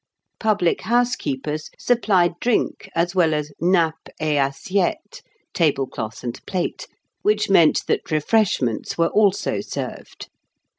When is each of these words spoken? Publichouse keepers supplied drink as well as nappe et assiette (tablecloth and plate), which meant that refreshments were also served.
Publichouse 0.39 1.15
keepers 1.15 1.69
supplied 1.77 2.33
drink 2.39 2.89
as 2.95 3.13
well 3.13 3.35
as 3.35 3.51
nappe 3.61 4.09
et 4.19 4.35
assiette 4.43 5.21
(tablecloth 5.53 6.23
and 6.23 6.43
plate), 6.47 6.87
which 7.21 7.51
meant 7.51 7.85
that 7.85 8.09
refreshments 8.09 8.97
were 8.97 9.09
also 9.09 9.59
served. 9.61 10.27